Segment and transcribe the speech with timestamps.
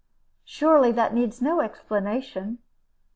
[0.45, 2.57] "Surely that needs no explanation."